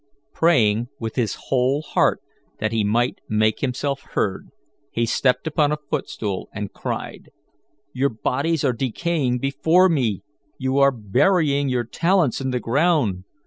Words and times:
Praying 0.33 0.87
with 0.99 1.13
his 1.15 1.37
whole 1.49 1.83
heart 1.83 2.21
that 2.57 2.71
he 2.71 2.83
might 2.83 3.21
make 3.29 3.59
himself 3.59 4.01
heard, 4.13 4.49
he 4.89 5.05
stepped 5.05 5.45
upon 5.45 5.71
a 5.71 5.77
foot 5.77 6.09
stool, 6.09 6.49
and 6.51 6.73
cried: 6.73 7.29
"Your 7.93 8.09
bodies 8.09 8.63
are 8.63 8.73
decaying 8.73 9.37
before 9.37 9.89
me. 9.89 10.23
You 10.57 10.79
are 10.79 10.91
burying 10.91 11.69
your 11.69 11.83
talents 11.83 12.41
in 12.41 12.49
the 12.49 12.59
ground. 12.59 13.25